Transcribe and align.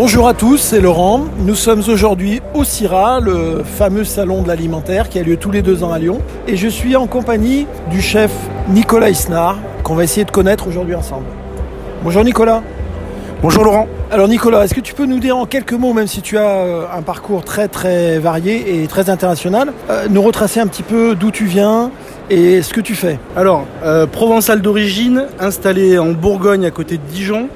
Bonjour 0.00 0.28
à 0.28 0.32
tous, 0.32 0.58
c'est 0.58 0.80
Laurent. 0.80 1.24
Nous 1.40 1.56
sommes 1.56 1.82
aujourd'hui 1.88 2.40
au 2.54 2.62
CIRA, 2.62 3.18
le 3.18 3.64
fameux 3.64 4.04
salon 4.04 4.42
de 4.42 4.46
l'alimentaire 4.46 5.08
qui 5.08 5.18
a 5.18 5.24
lieu 5.24 5.36
tous 5.36 5.50
les 5.50 5.60
deux 5.60 5.82
ans 5.82 5.90
à 5.90 5.98
Lyon. 5.98 6.20
Et 6.46 6.54
je 6.56 6.68
suis 6.68 6.94
en 6.94 7.08
compagnie 7.08 7.66
du 7.90 8.00
chef 8.00 8.30
Nicolas 8.68 9.10
Isnard, 9.10 9.58
qu'on 9.82 9.96
va 9.96 10.04
essayer 10.04 10.24
de 10.24 10.30
connaître 10.30 10.68
aujourd'hui 10.68 10.94
ensemble. 10.94 11.24
Bonjour 12.04 12.22
Nicolas. 12.22 12.62
Bonjour 13.42 13.64
Laurent. 13.64 13.88
Alors 14.12 14.28
Nicolas, 14.28 14.64
est-ce 14.64 14.74
que 14.74 14.80
tu 14.80 14.94
peux 14.94 15.04
nous 15.04 15.18
dire 15.18 15.36
en 15.36 15.46
quelques 15.46 15.72
mots, 15.72 15.92
même 15.92 16.06
si 16.06 16.22
tu 16.22 16.38
as 16.38 16.48
euh, 16.48 16.84
un 16.96 17.02
parcours 17.02 17.42
très 17.42 17.66
très 17.66 18.20
varié 18.20 18.80
et 18.80 18.86
très 18.86 19.10
international, 19.10 19.72
euh, 19.90 20.06
nous 20.08 20.22
retracer 20.22 20.60
un 20.60 20.68
petit 20.68 20.84
peu 20.84 21.16
d'où 21.16 21.32
tu 21.32 21.46
viens 21.46 21.90
et 22.30 22.62
ce 22.62 22.72
que 22.72 22.80
tu 22.80 22.94
fais? 22.94 23.18
Alors, 23.36 23.66
euh, 23.82 24.06
provençal 24.06 24.62
d'origine, 24.62 25.24
installé 25.40 25.98
en 25.98 26.12
Bourgogne 26.12 26.64
à 26.66 26.70
côté 26.70 26.98
de 26.98 27.02
Dijon, 27.12 27.48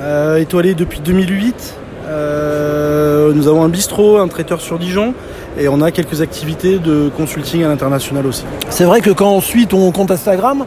euh, 0.00 0.36
étoilé 0.38 0.74
depuis 0.74 1.00
2008. 1.00 1.76
Euh, 2.06 3.32
nous 3.32 3.48
avons 3.48 3.62
un 3.62 3.68
bistrot, 3.68 4.18
un 4.18 4.28
traiteur 4.28 4.60
sur 4.60 4.78
Dijon 4.78 5.14
et 5.58 5.68
on 5.68 5.80
a 5.80 5.90
quelques 5.90 6.20
activités 6.20 6.78
de 6.78 7.10
consulting 7.16 7.64
à 7.64 7.68
l'international 7.68 8.26
aussi. 8.26 8.44
C'est 8.68 8.84
vrai 8.84 9.00
que 9.00 9.10
quand 9.10 9.30
on 9.30 9.40
suit 9.40 9.66
ton 9.66 9.90
compte 9.92 10.10
Instagram, 10.10 10.66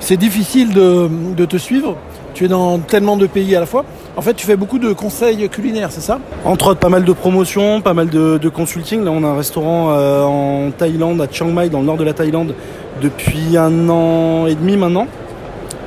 c'est 0.00 0.16
difficile 0.16 0.72
de, 0.72 1.08
de 1.36 1.44
te 1.44 1.56
suivre. 1.56 1.96
Tu 2.34 2.44
es 2.44 2.48
dans 2.48 2.78
tellement 2.78 3.16
de 3.16 3.26
pays 3.26 3.56
à 3.56 3.60
la 3.60 3.66
fois. 3.66 3.84
En 4.16 4.22
fait, 4.22 4.34
tu 4.34 4.46
fais 4.46 4.56
beaucoup 4.56 4.78
de 4.78 4.92
conseils 4.92 5.48
culinaires, 5.48 5.90
c'est 5.90 6.00
ça? 6.00 6.20
Entre 6.44 6.68
autres, 6.68 6.78
pas 6.78 6.88
mal 6.88 7.04
de 7.04 7.12
promotions, 7.12 7.80
pas 7.80 7.94
mal 7.94 8.08
de, 8.08 8.38
de 8.38 8.48
consulting. 8.48 9.02
Là, 9.04 9.10
on 9.10 9.24
a 9.24 9.28
un 9.28 9.36
restaurant 9.36 9.90
euh, 9.90 10.22
en 10.22 10.70
Thaïlande, 10.70 11.20
à 11.20 11.26
Chiang 11.30 11.50
Mai, 11.50 11.68
dans 11.68 11.80
le 11.80 11.86
nord 11.86 11.96
de 11.96 12.04
la 12.04 12.12
Thaïlande, 12.12 12.54
depuis 13.02 13.56
un 13.56 13.88
an 13.88 14.46
et 14.46 14.54
demi 14.54 14.76
maintenant. 14.76 15.08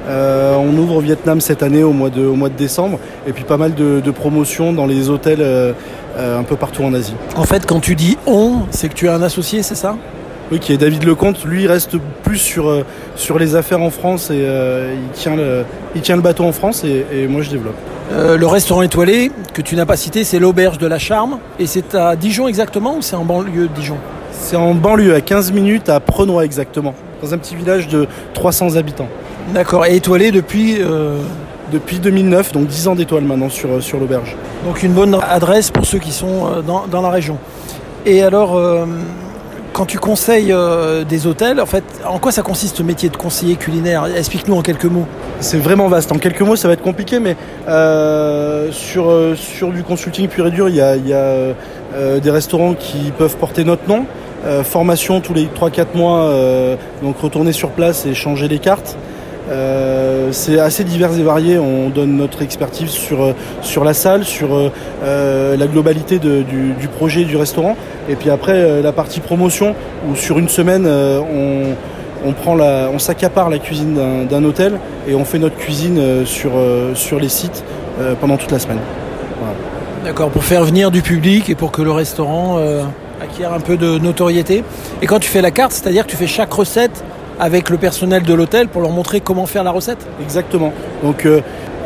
Euh, 0.08 0.56
on 0.56 0.76
ouvre 0.78 0.96
au 0.98 1.00
Vietnam 1.00 1.42
cette 1.42 1.64
année 1.64 1.84
au 1.84 1.94
mois 1.94 2.10
de, 2.10 2.26
au 2.26 2.36
mois 2.36 2.50
de 2.50 2.56
décembre. 2.56 3.00
Et 3.28 3.34
puis 3.34 3.44
pas 3.44 3.58
mal 3.58 3.74
de, 3.76 4.00
de 4.00 4.12
promotions 4.12 4.74
dans 4.74 4.86
les 4.86 5.10
hôtels 5.10 5.42
euh, 5.42 5.74
euh, 6.18 6.40
un 6.40 6.44
peu 6.44 6.56
partout 6.56 6.84
en 6.84 6.94
Asie. 6.94 7.14
En 7.36 7.44
fait, 7.44 7.66
quand 7.66 7.80
tu 7.80 7.96
dis 7.96 8.18
on, 8.26 8.62
c'est 8.72 8.90
que 8.90 8.96
tu 8.96 9.08
as 9.08 9.14
un 9.14 9.22
associé, 9.22 9.64
c'est 9.64 9.76
ça? 9.76 9.96
Oui, 10.52 10.60
qui 10.60 10.74
est 10.74 10.78
David 10.78 11.04
Lecomte. 11.06 11.46
Lui, 11.46 11.64
il 11.64 11.68
reste 11.68 11.96
plus 12.24 12.38
sur, 12.38 12.84
sur 13.16 13.40
les 13.40 13.56
affaires 13.56 13.82
en 13.82 13.90
France 13.90 14.30
et 14.32 14.42
euh, 14.42 14.94
il, 15.02 15.10
tient 15.18 15.38
le, 15.38 15.64
il 15.96 16.02
tient 16.02 16.18
le 16.18 16.22
bateau 16.22 16.44
en 16.44 16.52
France 16.52 16.84
et, 16.84 17.06
et 17.14 17.28
moi 17.28 17.42
je 17.42 17.50
développe. 17.52 17.76
Euh, 18.12 18.36
Le 18.38 18.48
restaurant 18.48 18.82
étoilé 18.82 19.32
que 19.54 19.62
tu 19.62 19.78
n'as 19.78 19.86
pas 19.86 19.96
cité, 19.96 20.26
c'est 20.26 20.40
l'Auberge 20.40 20.78
de 20.78 20.88
la 20.88 21.00
Charme. 21.00 21.38
Et 21.60 21.66
c'est 21.68 21.96
à 21.96 22.18
Dijon 22.18 22.50
exactement 22.50 22.98
ou 22.98 23.02
c'est 23.02 23.16
en 23.16 23.24
banlieue 23.24 23.70
de 23.70 23.74
Dijon? 23.74 23.96
C'est 24.34 24.58
en 24.58 24.74
banlieue, 24.74 25.16
à 25.16 25.22
15 25.22 25.54
minutes, 25.54 25.88
à 25.88 26.02
Prenois 26.02 26.44
exactement. 26.44 26.94
Dans 27.24 27.34
un 27.34 27.38
petit 27.38 27.56
village 27.56 27.88
de 27.88 28.08
300 28.34 28.76
habitants. 28.76 29.08
D'accord. 29.54 29.86
Et 29.86 29.96
étoilé 29.96 30.32
depuis. 30.32 30.78
euh, 30.80 31.18
Depuis 31.72 32.00
2009, 32.00 32.52
donc 32.52 32.68
10 32.68 32.88
ans 32.90 32.96
d'étoiles 32.96 33.24
maintenant 33.24 33.50
sur, 33.50 33.70
euh, 33.72 33.80
sur 33.80 33.98
l'auberge. 33.98 34.36
donc 34.66 34.84
une 34.84 34.92
bonne 34.92 35.18
adresse 35.26 35.72
pour 35.72 35.86
ceux 35.86 36.00
qui 36.00 36.12
sont 36.12 36.46
euh, 36.48 36.62
dans, 36.62 36.86
dans 36.86 37.02
la 37.02 37.10
région. 37.10 37.38
Et 38.06 38.24
alors, 38.24 38.58
euh, 38.58 38.86
quand 39.72 39.86
tu 39.86 39.98
conseilles 39.98 40.52
euh, 40.52 41.06
des 41.06 41.28
hôtels, 41.28 41.62
en 41.62 41.66
fait, 41.66 41.86
en 42.06 42.20
quoi 42.20 42.34
ça 42.34 42.42
consiste 42.42 42.76
ce 42.78 42.84
métier 42.84 43.08
de 43.08 43.16
conseiller 43.16 43.56
culinaire? 43.56 44.06
Explique-nous 44.18 44.56
en 44.58 44.62
quelques 44.64 44.84
mots. 44.98 45.06
C'est 45.40 45.60
vraiment 45.60 45.88
vaste. 45.88 46.12
En 46.12 46.18
quelques 46.18 46.42
mots, 46.42 46.58
ça 46.58 46.68
va 46.68 46.74
être 46.74 46.82
compliqué, 46.84 47.20
mais 47.22 47.38
euh, 47.70 48.70
sur, 48.74 49.10
sur 49.38 49.70
du 49.72 49.84
consulting 49.84 50.28
pur 50.28 50.48
et 50.48 50.52
dur, 50.52 50.68
il 50.68 50.76
y 50.76 50.82
a, 50.82 50.98
y 50.98 51.14
a, 51.14 51.54
des 52.20 52.32
restaurants 52.32 52.74
qui 52.74 53.12
peuvent 53.18 53.38
porter 53.38 53.64
notre 53.64 53.88
nom. 53.88 54.06
Formation 54.64 55.22
tous 55.22 55.34
les 55.36 55.46
3-4 55.46 55.86
mois, 55.96 56.34
donc 57.04 57.18
retourner 57.22 57.52
sur 57.54 57.70
place 57.70 58.06
et 58.06 58.14
changer 58.14 58.48
les 58.48 58.60
cartes. 58.60 58.98
Euh, 59.52 60.30
c'est 60.32 60.60
assez 60.60 60.84
divers 60.84 61.18
et 61.18 61.24
varié. 61.24 61.60
On 61.60 61.90
donne 61.90 62.16
notre 62.16 62.42
expertise 62.42 62.90
sur, 62.90 63.22
euh, 63.22 63.84
la 63.84 63.94
salle, 63.94 64.24
sur 64.24 64.72
euh, 65.04 65.58
la 65.58 65.68
globalité 65.68 66.20
du, 66.20 66.88
projet 66.98 67.26
du 67.26 67.36
restaurant. 67.36 67.76
Et 68.10 68.16
puis 68.16 68.30
après, 68.30 68.82
la 68.82 68.92
partie 68.92 69.20
promotion, 69.20 69.76
où 70.10 70.16
sur 70.16 70.40
une 70.40 70.50
semaine, 70.50 70.88
on, 70.88 73.00
s'accapare 73.00 73.50
la 73.50 73.58
cuisine 73.58 74.28
d'un- 74.30 74.44
hôtel 74.44 74.74
et 75.08 75.16
on 75.16 75.26
fait 75.26 75.40
notre 75.40 75.56
cuisine 75.56 76.26
sur, 76.26 76.52
les 77.20 77.30
sites 77.30 77.64
pendant 78.20 78.38
toute 78.38 78.52
la 78.52 78.60
semaine. 78.60 78.80
D'accord, 80.04 80.30
pour 80.30 80.44
faire 80.44 80.64
venir 80.64 80.92
du 80.92 81.02
public 81.02 81.50
et 81.50 81.56
pour 81.56 81.72
que 81.72 81.82
le 81.82 81.92
restaurant 81.92 82.60
acquiert 83.22 83.54
un 83.54 83.60
peu 83.60 83.78
de 83.78 83.98
notoriété. 83.98 84.64
Et 85.02 85.08
quand 85.08 85.20
tu 85.20 85.30
fais 85.30 85.42
la 85.42 85.52
carte, 85.52 85.72
c'est-à-dire 85.72 86.06
que 86.06 86.12
tu 86.12 86.18
fais 86.18 86.28
chaque 86.28 86.54
recette 86.54 87.04
avec 87.40 87.70
le 87.70 87.78
personnel 87.78 88.24
de 88.24 88.34
l'hôtel 88.34 88.68
pour 88.68 88.82
leur 88.82 88.92
montrer 88.92 89.20
comment 89.22 89.46
faire 89.46 89.64
la 89.64 89.72
recette 89.72 90.06
Exactement. 90.22 90.72
Donc 91.04 91.26
euh, 91.26 91.42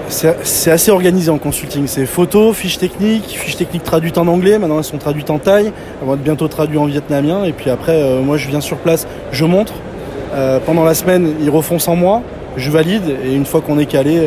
c'est 0.07 0.69
assez 0.72 0.91
organisé 0.91 1.31
en 1.31 1.38
consulting. 1.38 1.88
C'est 1.88 2.06
photos, 2.06 2.56
fiches 2.56 2.78
techniques, 2.78 3.25
fiches 3.25 3.56
techniques 3.57 3.83
traduites 3.83 4.17
en 4.17 4.28
anglais. 4.28 4.59
Maintenant 4.59 4.78
elles 4.78 4.83
sont 4.83 4.97
traduites 4.97 5.29
en 5.29 5.39
thaï. 5.39 5.67
Elles 5.67 6.07
vont 6.07 6.13
être 6.16 6.22
bientôt 6.22 6.47
traduites 6.47 6.79
en 6.79 6.85
vietnamien. 6.85 7.44
Et 7.45 7.53
puis 7.53 7.69
après, 7.69 7.94
euh, 7.95 8.22
moi 8.22 8.38
je 8.38 8.47
viens 8.50 8.61
sur 8.61 8.78
place, 8.78 9.07
je 9.31 9.45
montre. 9.45 9.73
Euh, 10.33 10.59
pendant 10.66 10.83
la 10.83 10.94
semaine, 10.94 11.33
ils 11.41 11.50
refont 11.50 11.79
sans 11.79 11.95
moi. 11.95 12.22
Je 12.57 12.69
valide. 12.69 13.16
Et 13.25 13.33
une 13.33 13.45
fois 13.45 13.62
qu'on 13.62 13.79
est 13.79 13.85
calé, 13.85 14.22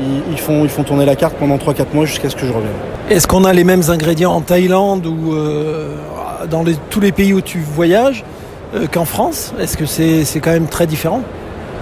ils, 0.00 0.32
ils 0.32 0.38
font, 0.38 0.64
ils 0.64 0.70
font 0.70 0.82
tourner 0.82 1.04
la 1.04 1.16
carte 1.16 1.34
pendant 1.36 1.56
3-4 1.56 1.86
mois 1.94 2.04
jusqu'à 2.06 2.28
ce 2.30 2.34
que 2.36 2.46
je 2.46 2.52
revienne. 2.52 2.72
Est-ce 3.10 3.26
qu'on 3.26 3.44
a 3.44 3.52
les 3.52 3.64
mêmes 3.64 3.82
ingrédients 3.88 4.32
en 4.32 4.40
Thaïlande 4.40 5.06
ou 5.06 5.34
dans 6.50 6.62
les- 6.62 6.76
tous 6.90 7.00
les 7.00 7.12
pays 7.12 7.32
où 7.32 7.40
tu 7.40 7.60
voyages? 7.60 8.24
Qu'en 8.92 9.04
France 9.04 9.54
Est-ce 9.60 9.76
que 9.76 9.86
c'est 9.86 10.40
quand 10.40 10.52
même 10.52 10.66
très 10.66 10.86
différent? 10.86 11.22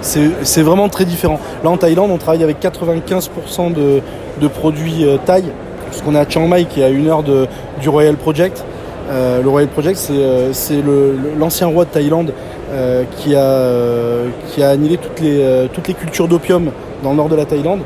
C'est 0.00 0.62
vraiment 0.62 0.88
très 0.88 1.04
différent. 1.04 1.38
Là 1.62 1.70
en 1.70 1.76
Thaïlande, 1.76 2.10
on 2.10 2.18
travaille 2.18 2.42
avec 2.42 2.60
95% 2.60 3.72
de, 3.72 4.00
de 4.40 4.48
produits 4.48 5.04
euh, 5.04 5.16
thaï, 5.24 5.44
puisqu'on 5.90 6.14
est 6.14 6.18
à 6.18 6.28
Chiang 6.28 6.48
Mai 6.48 6.64
qui 6.64 6.80
est 6.80 6.84
à 6.84 6.88
une 6.88 7.08
heure 7.08 7.22
du 7.22 7.88
Royal 7.88 8.16
Project. 8.16 8.64
Euh, 9.10 9.42
le 9.42 9.48
Royal 9.48 9.68
Project, 9.68 9.98
c'est 9.98 10.12
euh, 10.12 11.12
l'ancien 11.38 11.68
roi 11.68 11.84
de 11.84 11.90
Thaïlande 11.90 12.32
euh, 12.72 13.04
qui, 13.18 13.34
a, 13.34 13.40
euh, 13.40 14.28
qui 14.48 14.62
annihilé 14.62 14.96
toutes 14.96 15.20
les, 15.20 15.40
euh, 15.42 15.66
cultures 15.68 16.28
d'opium 16.28 16.70
dans 17.02 17.10
le 17.10 17.16
nord 17.16 17.28
de 17.28 17.36
la 17.36 17.44
Thaïlande 17.44 17.80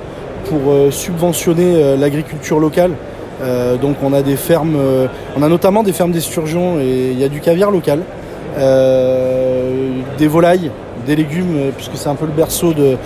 pour 0.48 0.70
euh, 0.70 0.90
subventionner 0.90 1.82
euh, 1.82 1.96
l'agriculture 1.96 2.60
locale. 2.60 2.92
Euh, 3.42 3.76
donc 3.76 3.96
on 4.02 4.12
a 4.12 4.22
des 4.22 4.36
fermes, 4.36 4.76
euh, 4.78 5.08
on 5.36 5.42
a 5.42 5.48
notamment 5.48 5.82
des 5.82 5.92
fermes 5.92 6.12
d'esturgeons 6.12 6.78
et 6.80 7.10
il 7.12 7.18
y 7.18 7.24
a 7.24 7.28
du 7.28 7.40
caviar 7.40 7.70
local, 7.70 8.00
euh, 8.00 8.25
des 8.56 10.26
volailles, 10.26 10.70
des 11.06 11.16
légumes, 11.16 11.56
euh, 11.56 11.70
puisque 11.74 11.96
c'est 11.96 12.08
un 12.08 12.14
peu 12.14 12.26
le 12.26 12.32
berceau 12.32 12.74
de, 12.74 12.96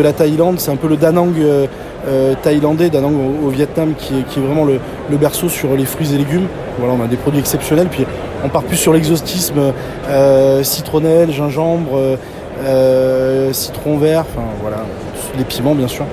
la 0.00 0.12
Thaïlande, 0.12 0.60
c'est 0.60 0.70
un 0.70 0.76
peu 0.76 0.88
le 0.88 0.96
Danang 0.96 1.34
euh, 1.38 1.66
euh, 2.08 2.34
thaïlandais, 2.42 2.88
Danang 2.88 3.14
au, 3.44 3.48
Vietnam, 3.48 3.92
qui 3.98 4.14
est, 4.14 4.40
vraiment 4.40 4.64
le, 4.64 5.16
berceau 5.16 5.48
sur 5.48 5.76
les 5.76 5.84
fruits 5.84 6.14
et 6.14 6.18
légumes. 6.18 6.46
Voilà, 6.78 6.94
on 6.98 7.04
a 7.04 7.08
des 7.08 7.16
produits 7.16 7.40
exceptionnels, 7.40 7.88
puis 7.88 8.06
on 8.44 8.48
part 8.48 8.62
plus 8.62 8.76
sur 8.76 8.92
l'exhaustisme, 8.92 9.72
euh, 10.08 10.62
citronnelle, 10.62 11.30
gingembre, 11.30 11.96
euh, 11.96 12.16
euh, 12.64 13.52
citron 13.52 13.98
vert, 13.98 14.24
enfin 14.30 14.46
voilà, 14.62 14.78
les 15.36 15.44
piments 15.44 15.74
bien 15.74 15.88
sûr. 15.88 16.06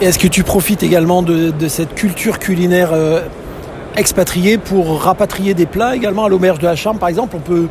Est-ce 0.00 0.18
que 0.18 0.28
tu 0.28 0.42
profites 0.42 0.82
également 0.82 1.22
de, 1.22 1.50
de 1.50 1.68
cette 1.68 1.94
culture 1.94 2.38
culinaire 2.38 2.90
euh, 2.92 3.20
expatriée 3.96 4.58
pour 4.58 5.00
rapatrier 5.00 5.54
des 5.54 5.66
plats 5.66 5.94
également 5.94 6.24
à 6.24 6.28
l'auberge 6.28 6.58
de 6.58 6.66
la 6.66 6.76
Charme 6.76 6.98
par 6.98 7.08
exemple? 7.08 7.36
On 7.36 7.40
peut 7.40 7.68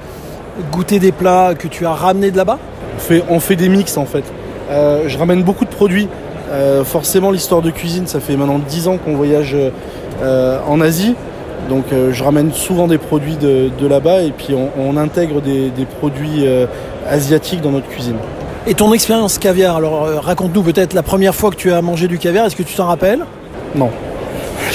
goûter 0.71 0.99
des 0.99 1.11
plats 1.11 1.53
que 1.57 1.67
tu 1.67 1.85
as 1.85 1.93
ramenés 1.93 2.31
de 2.31 2.37
là-bas 2.37 2.59
On 2.95 2.99
fait, 2.99 3.23
on 3.29 3.39
fait 3.39 3.55
des 3.55 3.69
mix 3.69 3.97
en 3.97 4.05
fait. 4.05 4.23
Euh, 4.71 5.03
je 5.07 5.17
ramène 5.17 5.43
beaucoup 5.43 5.65
de 5.65 5.69
produits. 5.69 6.07
Euh, 6.51 6.83
forcément, 6.83 7.31
l'histoire 7.31 7.61
de 7.61 7.71
cuisine, 7.71 8.05
ça 8.07 8.19
fait 8.19 8.35
maintenant 8.37 8.59
10 8.59 8.87
ans 8.87 8.97
qu'on 8.97 9.15
voyage 9.15 9.55
euh, 10.21 10.59
en 10.67 10.79
Asie. 10.81 11.15
Donc 11.69 11.85
je 12.11 12.23
ramène 12.23 12.51
souvent 12.51 12.87
des 12.87 12.97
produits 12.97 13.37
de, 13.37 13.69
de 13.79 13.87
là-bas 13.87 14.21
et 14.23 14.31
puis 14.31 14.53
on, 14.53 14.69
on 14.77 14.97
intègre 14.97 15.39
des, 15.41 15.69
des 15.69 15.85
produits 15.85 16.45
asiatiques 17.09 17.61
dans 17.61 17.71
notre 17.71 17.87
cuisine. 17.87 18.17
Et 18.67 18.73
ton 18.73 18.93
expérience 18.93 19.37
caviar, 19.37 19.77
alors 19.77 20.07
raconte-nous 20.23 20.61
peut-être 20.61 20.93
la 20.93 21.03
première 21.03 21.33
fois 21.33 21.51
que 21.51 21.55
tu 21.55 21.71
as 21.71 21.81
mangé 21.81 22.07
du 22.09 22.17
caviar, 22.17 22.45
est-ce 22.45 22.57
que 22.57 22.63
tu 22.63 22.75
t'en 22.75 22.85
rappelles? 22.87 23.21
Non. 23.75 23.89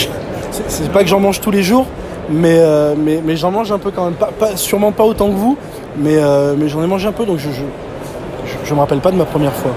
C'est- 0.51 0.63
C'est 0.69 0.91
pas 0.91 1.03
que 1.03 1.09
j'en 1.09 1.21
mange 1.21 1.41
tous 1.43 1.51
les 1.51 1.63
jours, 1.63 1.87
mais, 2.31 2.59
euh, 2.59 2.95
mais, 2.97 3.21
mais 3.25 3.37
j'en 3.37 3.51
mange 3.51 3.71
un 3.73 3.79
peu 3.79 3.91
quand 3.91 4.05
même. 4.05 4.15
Pas, 4.15 4.31
pas- 4.39 4.57
sûrement 4.57 4.93
pas 4.93 5.05
autant 5.05 5.29
que 5.29 5.35
vous, 5.37 5.57
mais, 5.97 6.17
euh, 6.17 6.55
mais 6.59 6.69
j'en 6.69 6.83
ai 6.83 6.87
mangé 6.87 7.09
un 7.09 7.13
peu 7.13 7.25
donc 7.25 7.39
je, 7.39 7.49
je, 7.51 7.63
je, 8.47 8.69
je 8.69 8.75
me 8.75 8.81
rappelle 8.81 9.01
pas 9.01 9.11
de 9.11 9.17
ma 9.17 9.25
première 9.25 9.53
fois. 9.55 9.73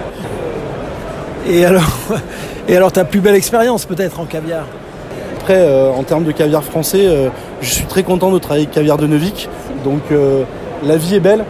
Et 1.47 1.65
alors, 1.65 1.83
et 2.67 2.75
alors 2.75 2.91
ta 2.91 3.03
plus 3.05 3.19
belle 3.19 3.35
expérience 3.35 3.85
peut-être 3.85 4.19
en 4.19 4.25
caviar? 4.25 4.65
Après, 5.39 5.57
euh, 5.57 5.89
en 5.91 6.03
termes 6.03 6.23
de 6.23 6.31
caviar 6.31 6.63
français, 6.63 7.07
euh, 7.07 7.29
je 7.61 7.69
suis 7.69 7.85
très 7.85 8.03
content 8.03 8.31
de 8.31 8.37
travailler 8.37 8.65
avec 8.65 8.75
caviar 8.75 8.97
de 8.97 9.07
Neuvik. 9.07 9.49
Donc 9.83 10.01
euh, 10.11 10.43
la 10.85 10.97
vie 10.97 11.15
est 11.15 11.19
belle. 11.19 11.45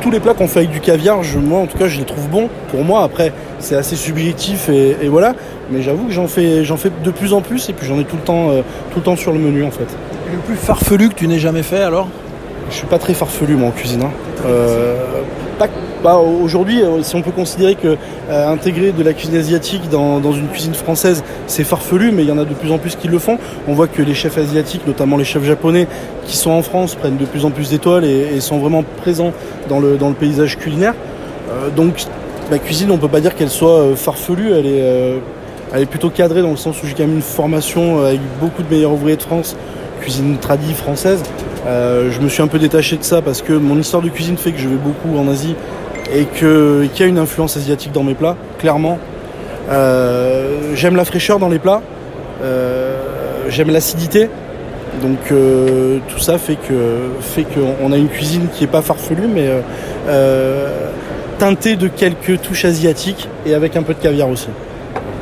Tous 0.00 0.10
les 0.10 0.18
plats 0.18 0.34
qu'on 0.34 0.48
fait 0.48 0.60
avec 0.60 0.70
du 0.72 0.80
caviar, 0.80 1.22
je, 1.22 1.38
moi 1.38 1.60
en 1.60 1.66
tout 1.66 1.78
cas, 1.78 1.86
je 1.86 1.96
les 2.00 2.04
trouve 2.04 2.26
bons. 2.28 2.48
Pour 2.72 2.82
moi, 2.82 3.04
après, 3.04 3.32
c'est 3.60 3.76
assez 3.76 3.94
subjectif 3.94 4.68
et, 4.68 4.96
et 5.00 5.06
voilà. 5.08 5.34
Mais 5.70 5.80
j'avoue 5.80 6.06
que 6.06 6.12
j'en 6.12 6.26
fais, 6.26 6.64
j'en 6.64 6.76
fais 6.76 6.90
de 7.04 7.10
plus 7.12 7.32
en 7.32 7.40
plus 7.40 7.68
et 7.68 7.72
puis 7.72 7.86
j'en 7.86 8.00
ai 8.00 8.04
tout 8.04 8.16
le 8.16 8.22
temps, 8.22 8.50
euh, 8.50 8.62
tout 8.92 8.98
le 8.98 9.04
temps 9.04 9.14
sur 9.14 9.30
le 9.30 9.38
menu 9.38 9.62
en 9.62 9.70
fait. 9.70 9.86
Le 10.32 10.38
plus 10.38 10.56
farfelu 10.56 11.08
que 11.08 11.14
tu 11.14 11.26
n'aies 11.26 11.38
jamais 11.38 11.62
fait 11.62 11.82
alors 11.82 12.08
je 12.70 12.76
suis 12.76 12.86
pas 12.86 12.98
très 12.98 13.14
farfelu 13.14 13.56
moi 13.56 13.68
en 13.68 13.72
cuisine. 13.72 14.02
Hein. 14.02 14.10
Euh, 14.46 14.96
bah, 16.02 16.16
Aujourd'hui, 16.18 16.82
euh, 16.82 17.02
si 17.02 17.14
on 17.16 17.22
peut 17.22 17.32
considérer 17.32 17.74
que 17.74 17.96
euh, 18.30 18.48
intégrer 18.48 18.92
de 18.92 19.02
la 19.02 19.12
cuisine 19.12 19.36
asiatique 19.36 19.90
dans, 19.90 20.32
une 20.32 20.48
cuisine 20.48 20.74
française, 20.74 21.22
c'est 21.46 21.64
farfelu, 21.64 22.12
mais 22.12 22.22
il 22.22 22.28
y 22.28 22.32
en 22.32 22.38
a 22.38 22.44
de 22.44 22.54
plus 22.54 22.72
en 22.72 22.78
plus 22.78 22.96
qui 22.96 23.08
le 23.08 23.18
font. 23.18 23.38
On 23.68 23.74
voit 23.74 23.88
que 23.88 24.02
les 24.02 24.14
chefs 24.14 24.38
asiatiques, 24.38 24.86
notamment 24.86 25.16
les 25.16 25.24
chefs 25.24 25.44
japonais, 25.44 25.88
qui 26.26 26.36
sont 26.36 26.50
en 26.50 26.62
France, 26.62 26.94
prennent 26.94 27.18
de 27.18 27.24
plus 27.24 27.44
en 27.44 27.50
plus 27.50 27.70
d'étoiles 27.70 28.04
et, 28.04 28.40
sont 28.40 28.58
vraiment 28.58 28.84
présents 29.02 29.32
dans 29.68 29.80
le, 29.80 29.98
paysage 30.18 30.56
culinaire. 30.56 30.94
donc, 31.76 32.04
ma 32.50 32.58
cuisine, 32.58 32.90
on 32.90 32.98
peut 32.98 33.08
pas 33.08 33.20
dire 33.20 33.34
qu'elle 33.34 33.50
soit 33.50 33.94
farfelue, 33.96 34.52
elle 34.52 34.66
est, 34.66 35.20
elle 35.74 35.82
est 35.82 35.86
plutôt 35.86 36.08
cadrée 36.10 36.42
dans 36.42 36.50
le 36.50 36.56
sens 36.56 36.82
où 36.82 36.86
j'ai 36.86 36.94
quand 36.94 37.04
même 37.04 37.16
une 37.16 37.22
formation 37.22 38.02
avec 38.04 38.20
beaucoup 38.40 38.62
de 38.62 38.74
meilleurs 38.74 38.92
ouvriers 38.92 39.16
de 39.16 39.22
France, 39.22 39.56
cuisine 40.00 40.38
tradie 40.38 40.74
française. 40.74 41.22
Euh, 41.66 42.10
je 42.10 42.20
me 42.20 42.28
suis 42.28 42.42
un 42.42 42.46
peu 42.46 42.58
détaché 42.58 42.96
de 42.96 43.02
ça 43.02 43.20
parce 43.22 43.42
que 43.42 43.52
mon 43.52 43.78
histoire 43.78 44.02
de 44.02 44.08
cuisine 44.08 44.36
fait 44.36 44.52
que 44.52 44.58
je 44.58 44.68
vais 44.68 44.76
beaucoup 44.76 45.18
en 45.18 45.28
Asie 45.28 45.54
et 46.12 46.24
qu'il 46.24 46.90
y 46.98 47.02
a 47.02 47.06
une 47.06 47.18
influence 47.18 47.56
asiatique 47.56 47.92
dans 47.92 48.02
mes 48.02 48.14
plats, 48.14 48.36
clairement. 48.58 48.98
Euh, 49.70 50.74
j'aime 50.74 50.96
la 50.96 51.04
fraîcheur 51.04 51.38
dans 51.38 51.48
les 51.48 51.58
plats, 51.58 51.82
euh, 52.42 52.96
j'aime 53.48 53.70
l'acidité. 53.70 54.28
Donc 55.02 55.32
tout 56.08 56.18
ça 56.18 56.36
fait 56.36 56.56
qu'on 56.56 57.92
a 57.92 57.96
une 57.96 58.08
cuisine 58.08 58.48
qui 58.52 58.64
n'est 58.64 58.70
pas 58.70 58.82
farfelue 58.82 59.28
mais 59.32 59.48
teintée 61.38 61.76
de 61.76 61.86
quelques 61.86 62.42
touches 62.42 62.64
asiatiques 62.64 63.28
et 63.46 63.54
avec 63.54 63.76
un 63.76 63.82
peu 63.82 63.94
de 63.94 64.00
caviar 64.00 64.28
aussi. 64.28 64.48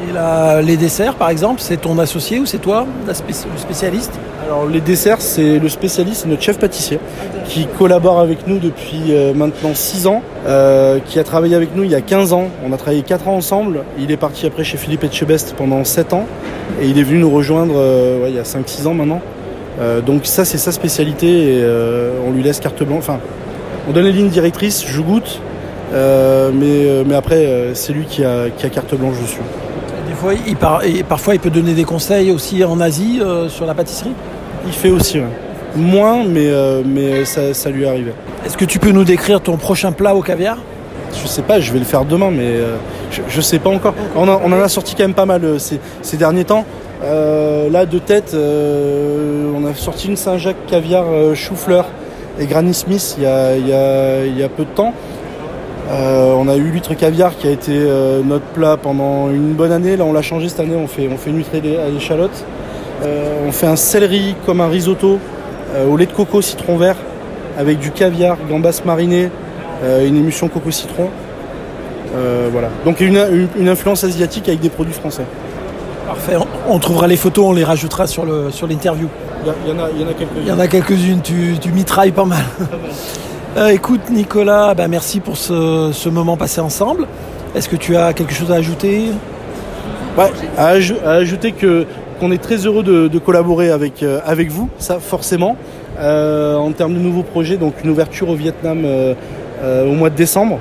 Et 0.08 0.62
les 0.64 0.76
desserts 0.78 1.14
par 1.14 1.28
exemple, 1.28 1.60
c'est 1.60 1.76
ton 1.76 1.98
associé 1.98 2.40
ou 2.40 2.46
c'est 2.46 2.58
toi, 2.58 2.86
le 3.06 3.12
spécialiste? 3.58 4.19
Alors 4.48 4.66
les 4.66 4.80
desserts, 4.80 5.20
c'est 5.20 5.58
le 5.58 5.68
spécialiste, 5.68 6.24
notre 6.24 6.40
chef 6.40 6.58
pâtissier 6.58 6.98
qui 7.44 7.66
collabore 7.66 8.18
avec 8.18 8.46
nous 8.46 8.58
depuis 8.58 9.02
euh, 9.10 9.34
maintenant 9.34 9.74
6 9.74 10.06
ans, 10.06 10.22
euh, 10.46 11.00
qui 11.04 11.18
a 11.18 11.24
travaillé 11.24 11.54
avec 11.54 11.76
nous 11.76 11.84
il 11.84 11.90
y 11.90 11.94
a 11.94 12.00
15 12.00 12.32
ans. 12.32 12.48
On 12.66 12.72
a 12.72 12.78
travaillé 12.78 13.02
4 13.02 13.28
ans 13.28 13.36
ensemble. 13.36 13.84
Il 13.98 14.10
est 14.10 14.16
parti 14.16 14.46
après 14.46 14.64
chez 14.64 14.78
Philippe 14.78 15.04
Etchebest 15.04 15.54
pendant 15.54 15.84
7 15.84 16.14
ans 16.14 16.26
et 16.80 16.86
il 16.86 16.98
est 16.98 17.02
venu 17.02 17.18
nous 17.18 17.30
rejoindre 17.30 17.74
euh, 17.76 18.24
il 18.26 18.34
y 18.34 18.38
a 18.38 18.42
5-6 18.42 18.86
ans 18.86 18.94
maintenant. 18.94 19.20
donc 20.06 20.24
ça 20.24 20.44
c'est 20.44 20.58
sa 20.58 20.72
spécialité 20.72 21.58
et 21.58 21.64
on 22.26 22.32
lui 22.32 22.42
laisse 22.42 22.58
carte 22.58 22.82
blanche. 22.82 23.00
Enfin, 23.00 23.20
on 23.86 23.92
donne 23.92 24.04
les 24.04 24.12
lignes 24.12 24.30
directrices, 24.30 24.84
je 24.86 25.00
goûte, 25.02 25.40
mais, 25.92 27.04
mais 27.06 27.14
après 27.14 27.70
c'est 27.74 27.92
lui 27.92 28.06
qui 28.06 28.24
a, 28.24 28.48
carte 28.72 28.94
blanche 28.94 29.20
dessus. 29.20 29.40
Des 30.08 30.14
fois, 30.14 30.32
il 30.34 30.98
et 30.98 31.02
parfois 31.04 31.34
il 31.34 31.40
peut 31.40 31.50
donner 31.50 31.74
des 31.74 31.84
conseils 31.84 32.30
aussi 32.32 32.64
en 32.64 32.80
Asie 32.80 33.20
sur 33.48 33.66
la 33.66 33.74
pâtisserie? 33.74 34.14
Il 34.66 34.72
fait 34.72 34.90
aussi, 34.90 35.20
Moins, 35.76 36.25
mais, 36.25 36.49
euh, 36.49 36.82
mais 36.84 37.25
ça, 37.25 37.70
lui 37.70 37.87
arrive. 37.87 38.12
Est-ce 38.44 38.56
que 38.56 38.64
tu 38.64 38.78
peux 38.78 38.90
nous 38.90 39.05
décrire 39.05 39.40
ton 39.40 39.56
prochain 39.56 39.93
plat 39.93 40.14
au 40.14 40.22
caviar? 40.22 40.58
Je 41.12 41.26
sais 41.26 41.43
pas, 41.43 41.60
je 41.60 41.72
vais 41.72 41.78
le 41.78 41.84
faire 41.84 42.05
demain, 42.05 42.31
mais 42.31 42.46
euh, 42.46 42.76
je, 43.10 43.37
ne 43.37 43.43
sais 43.43 43.58
pas 43.58 43.70
encore. 43.70 43.94
On, 44.16 44.28
en 44.28 44.52
a 44.52 44.69
sorti 44.69 44.94
quand 44.94 45.05
même 45.05 45.14
pas 45.14 45.26
mal 45.26 45.44
euh, 45.44 45.58
ces, 45.58 46.16
derniers 46.16 46.44
temps. 46.44 46.64
là, 47.02 47.87
de 47.87 47.99
tête, 47.99 48.34
on 48.34 49.66
a 49.66 49.75
sorti 49.75 50.08
une 50.08 50.16
Saint-Jacques 50.16 50.66
caviar 50.66 51.05
chou-fleur 51.34 51.87
et 52.40 52.46
Granny 52.46 52.75
Smith 52.75 53.16
il 53.19 53.25
y 53.25 53.26
a, 53.26 54.49
peu 54.49 54.64
de 54.64 54.70
temps. 54.75 54.93
on 55.90 56.49
a 56.49 56.56
eu 56.56 56.62
l'huître 56.62 56.94
caviar 56.94 57.37
qui 57.37 57.46
a 57.46 57.50
été 57.50 57.78
notre 58.25 58.46
plat 58.46 58.76
pendant 58.76 59.31
une 59.31 59.52
bonne 59.52 59.72
année. 59.72 59.96
Là, 59.96 60.05
on 60.05 60.12
l'a 60.12 60.22
changé 60.22 60.49
cette 60.49 60.60
année. 60.60 60.76
On 60.76 60.88
fait, 60.88 61.08
on 61.12 61.16
fait 61.16 61.31
une 61.31 61.37
huître 61.38 61.50
à 61.55 61.88
l'échalote. 61.88 62.44
Euh, 63.02 63.46
on 63.46 63.52
fait 63.52 63.66
un 63.66 63.76
céleri 63.76 64.34
comme 64.44 64.60
un 64.60 64.68
risotto 64.68 65.18
euh, 65.74 65.86
au 65.86 65.96
lait 65.96 66.06
de 66.06 66.12
coco 66.12 66.42
citron 66.42 66.76
vert 66.76 66.96
avec 67.56 67.78
du 67.78 67.90
caviar, 67.90 68.36
gambas 68.48 68.82
marinées, 68.84 69.30
euh, 69.84 70.06
une 70.06 70.16
émulsion 70.16 70.48
coco 70.48 70.70
citron. 70.70 71.08
voilà. 72.52 72.68
Donc 72.84 73.00
une, 73.00 73.48
une, 73.58 73.68
influence 73.68 74.04
asiatique 74.04 74.48
avec 74.48 74.60
des 74.60 74.70
produits 74.70 74.94
français. 74.94 75.24
Parfait. 76.06 76.36
On, 76.68 76.78
trouvera 76.78 77.06
les 77.06 77.16
photos, 77.16 77.46
on 77.46 77.52
les 77.52 77.64
rajoutera 77.64 78.06
sur 78.06 78.24
le 78.24 78.50
sur 78.50 78.66
l'interview. 78.66 79.08
Il 79.44 79.70
y, 79.70 79.72
en 79.72 79.78
a, 79.78 79.88
quelques-unes. 80.14 80.42
Il 80.42 80.48
y 80.48 80.52
en 80.52 80.58
a 80.58 80.66
quelques-unes. 80.66 81.20
Tu, 81.22 81.58
tu 81.60 81.70
mitrailles 81.70 82.12
pas 82.12 82.24
mal. 82.24 82.44
écoute 83.72 84.10
Nicolas, 84.10 84.74
bah, 84.74 84.88
merci 84.88 85.20
pour 85.20 85.36
ce, 85.36 86.08
moment 86.08 86.36
passé 86.36 86.60
ensemble. 86.60 87.06
Est-ce 87.54 87.68
que 87.68 87.76
tu 87.76 87.96
as 87.96 88.12
quelque 88.12 88.34
chose 88.34 88.52
à 88.52 88.56
ajouter? 88.56 89.10
Ouais, 90.16 90.32
à, 90.56 90.68
ajouter 90.68 91.52
que 91.52 91.86
qu'on 92.19 92.31
est 92.31 92.43
très 92.43 92.56
heureux 92.67 92.82
de, 92.82 93.19
collaborer 93.19 93.70
avec, 93.70 94.03
euh, 94.03 94.20
avec 94.25 94.50
vous, 94.50 94.69
ça 94.79 94.99
forcément. 95.00 95.56
Euh, 96.00 96.55
en 96.55 96.70
termes 96.73 96.94
de 96.94 97.00
nouveaux 97.00 97.23
projets, 97.23 97.56
donc 97.56 97.75
une 97.82 97.91
ouverture 97.91 98.29
au 98.29 98.35
Vietnam 98.35 98.82
euh, 98.85 99.15
au 99.85 99.93
mois 99.93 100.11
de 100.11 100.15
décembre, 100.15 100.61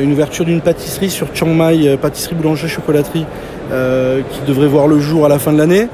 une 0.00 0.12
ouverture 0.12 0.44
d'une 0.44 0.62
pâtisserie 0.62 1.10
sur 1.10 1.28
Chiang 1.34 1.48
Mai, 1.48 1.96
pâtisserie 1.96 2.34
boulangerie 2.34 2.68
chocolaterie, 2.68 3.26
qui 3.68 4.40
devrait 4.46 4.66
voir 4.66 4.88
le 4.88 4.98
jour 4.98 5.26
à 5.26 5.28
la 5.28 5.38
fin 5.38 5.52
de 5.52 5.58
l'année. 5.58 5.86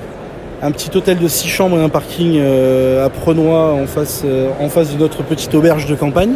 Un 0.62 0.70
petit 0.70 0.96
hôtel 0.96 1.19
de 1.19 1.29
6 1.29 1.49
chambres 1.49 1.76
et 1.79 1.82
un 1.82 1.88
parking 1.90 2.40
à 2.40 3.11
Prenois 3.11 3.73
en 3.73 3.87
face, 3.87 4.25
en 4.61 4.69
face 4.69 4.94
de 4.94 4.99
notre 4.99 5.23
petite 5.25 5.55
auberge 5.55 5.87
de 5.87 5.94
campagne. 5.94 6.34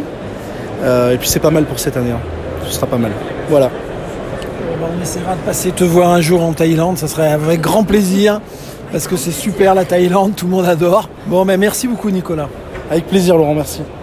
et 0.83 1.17
puis 1.17 1.29
c'est 1.29 1.39
pas 1.39 1.49
mal 1.49 1.63
pour 1.63 1.79
cette 1.79 1.97
année. 1.97 2.11
Hein. 2.11 2.19
Ce 2.67 2.73
sera 2.73 2.85
pas 2.85 2.97
mal. 2.97 3.11
Voilà. 3.49 3.71
On 4.79 5.01
essaiera 5.01 5.35
de 5.35 5.41
passer 5.41 5.71
te 5.71 5.83
voir 5.83 6.11
un 6.11 6.21
jour 6.21 6.43
en 6.43 6.53
Thaïlande, 6.53 6.97
ça 6.97 7.07
serait 7.07 7.31
avec 7.31 7.61
grand 7.61 7.83
plaisir, 7.83 8.41
parce 8.91 9.07
que 9.07 9.15
c'est 9.15 9.31
super 9.31 9.73
la 9.73 9.85
Thaïlande, 9.85 10.35
tout 10.35 10.45
le 10.45 10.51
monde 10.51 10.65
adore. 10.65 11.09
Bon, 11.25 11.45
mais 11.45 11.57
merci 11.57 11.87
beaucoup 11.87 12.11
Nicolas. 12.11 12.47
Avec 12.91 13.07
plaisir 13.07 13.37
Laurent, 13.37 13.55
merci. 13.55 13.81